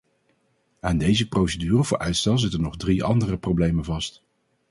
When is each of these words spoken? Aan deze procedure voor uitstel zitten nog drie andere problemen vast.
Aan 0.79 0.97
deze 0.97 1.27
procedure 1.29 1.83
voor 1.83 1.97
uitstel 1.97 2.37
zitten 2.37 2.61
nog 2.61 2.77
drie 2.77 3.03
andere 3.03 3.37
problemen 3.37 3.83
vast. 3.83 4.23